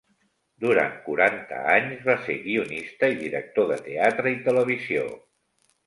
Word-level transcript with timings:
Durant 0.63 0.95
quaranta 1.07 1.59
anys 1.75 2.01
va 2.09 2.17
ser 2.25 2.39
guionista 2.47 3.13
i 3.17 3.21
director 3.23 3.71
de 3.77 3.81
teatre 3.91 4.37
i 4.37 4.45
televisió. 4.51 5.11